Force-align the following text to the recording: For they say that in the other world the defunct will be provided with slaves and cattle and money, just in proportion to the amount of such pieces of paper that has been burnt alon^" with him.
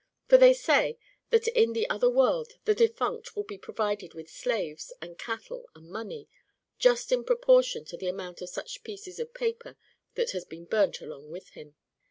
For 0.29 0.35
they 0.39 0.53
say 0.55 0.97
that 1.29 1.47
in 1.49 1.73
the 1.73 1.87
other 1.87 2.09
world 2.09 2.53
the 2.65 2.73
defunct 2.73 3.35
will 3.35 3.43
be 3.43 3.59
provided 3.59 4.15
with 4.15 4.31
slaves 4.31 4.91
and 4.99 5.15
cattle 5.15 5.69
and 5.75 5.91
money, 5.91 6.27
just 6.79 7.11
in 7.11 7.23
proportion 7.23 7.85
to 7.85 7.97
the 7.97 8.07
amount 8.07 8.41
of 8.41 8.49
such 8.49 8.83
pieces 8.83 9.19
of 9.19 9.35
paper 9.35 9.77
that 10.15 10.31
has 10.31 10.43
been 10.43 10.65
burnt 10.65 11.01
alon^" 11.01 11.27
with 11.27 11.49
him. 11.49 11.75